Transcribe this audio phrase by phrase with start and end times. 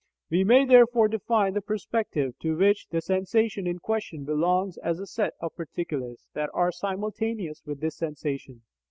[0.31, 5.05] We may therefore define the "perspective" to which the sensation in question belongs as the
[5.05, 8.63] set of particulars that are simultaneous with this sensation.